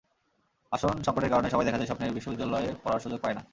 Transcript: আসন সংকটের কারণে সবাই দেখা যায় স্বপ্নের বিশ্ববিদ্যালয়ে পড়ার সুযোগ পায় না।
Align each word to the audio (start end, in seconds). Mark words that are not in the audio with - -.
আসন 0.71 0.95
সংকটের 1.03 1.31
কারণে 1.33 1.49
সবাই 1.49 1.65
দেখা 1.65 1.79
যায় 1.79 1.89
স্বপ্নের 1.89 2.15
বিশ্ববিদ্যালয়ে 2.17 2.69
পড়ার 2.83 3.03
সুযোগ 3.03 3.19
পায় 3.23 3.35
না। 3.37 3.41